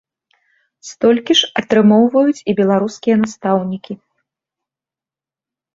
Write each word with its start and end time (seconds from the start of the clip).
Столькі 0.91 1.33
ж 1.41 1.49
атрымоўваюць 1.61 2.41
і 2.41 2.51
беларускія 2.61 3.15
настаўнікі. 3.27 4.01